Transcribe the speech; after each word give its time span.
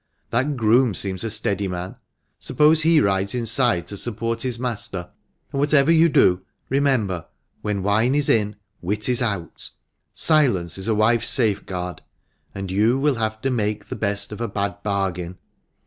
That 0.31 0.57
groom 0.57 0.95
seems 0.95 1.23
a 1.23 1.29
steady 1.29 1.67
man; 1.67 1.95
suppose 2.39 2.81
he 2.81 2.99
rides 2.99 3.35
inside 3.35 3.85
to 3.85 3.95
support 3.97 4.41
his 4.41 4.57
master; 4.57 5.11
and, 5.51 5.59
whatever 5.59 5.91
you 5.91 6.09
do, 6.09 6.41
remember 6.69 7.27
when 7.61 7.83
wine 7.83 8.15
is 8.15 8.27
in 8.27 8.55
wit 8.81 9.07
is 9.07 9.21
out; 9.21 9.69
silence 10.11 10.79
is 10.79 10.87
a 10.87 10.95
wife's 10.95 11.29
safeguard, 11.29 12.01
and 12.55 12.71
you 12.71 12.97
will 12.97 13.13
have 13.13 13.41
to 13.41 13.51
make 13.51 13.89
the 13.89 13.95
best 13.95 14.31
of 14.31 14.41
a 14.41 14.47
bad 14.47 14.81
bargain." 14.81 15.37